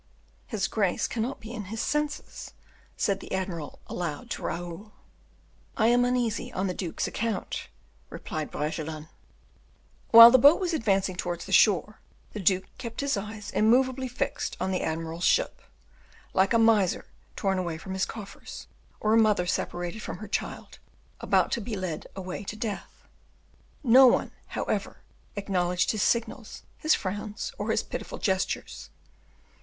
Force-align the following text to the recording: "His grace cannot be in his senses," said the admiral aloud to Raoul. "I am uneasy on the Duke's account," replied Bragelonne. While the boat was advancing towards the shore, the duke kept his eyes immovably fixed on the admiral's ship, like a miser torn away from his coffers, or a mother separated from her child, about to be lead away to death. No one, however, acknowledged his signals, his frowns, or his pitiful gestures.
"His 0.47 0.67
grace 0.67 1.07
cannot 1.07 1.39
be 1.39 1.53
in 1.53 1.65
his 1.65 1.79
senses," 1.79 2.53
said 2.97 3.19
the 3.19 3.31
admiral 3.33 3.79
aloud 3.85 4.31
to 4.31 4.41
Raoul. 4.41 4.93
"I 5.77 5.89
am 5.89 6.05
uneasy 6.05 6.51
on 6.51 6.65
the 6.65 6.73
Duke's 6.73 7.05
account," 7.05 7.67
replied 8.09 8.49
Bragelonne. 8.49 9.09
While 10.09 10.31
the 10.31 10.39
boat 10.39 10.59
was 10.59 10.73
advancing 10.73 11.15
towards 11.15 11.45
the 11.45 11.51
shore, 11.51 11.99
the 12.33 12.39
duke 12.39 12.63
kept 12.79 13.01
his 13.01 13.15
eyes 13.15 13.51
immovably 13.51 14.07
fixed 14.07 14.57
on 14.59 14.71
the 14.71 14.81
admiral's 14.81 15.23
ship, 15.23 15.61
like 16.33 16.51
a 16.51 16.57
miser 16.57 17.05
torn 17.35 17.59
away 17.59 17.77
from 17.77 17.93
his 17.93 18.05
coffers, 18.07 18.65
or 18.99 19.13
a 19.13 19.17
mother 19.21 19.45
separated 19.45 20.01
from 20.01 20.17
her 20.17 20.27
child, 20.27 20.79
about 21.19 21.51
to 21.51 21.61
be 21.61 21.75
lead 21.75 22.07
away 22.15 22.43
to 22.45 22.55
death. 22.55 23.03
No 23.83 24.07
one, 24.07 24.31
however, 24.47 25.03
acknowledged 25.35 25.91
his 25.91 26.01
signals, 26.01 26.63
his 26.79 26.95
frowns, 26.95 27.51
or 27.59 27.69
his 27.69 27.83
pitiful 27.83 28.17
gestures. 28.17 28.89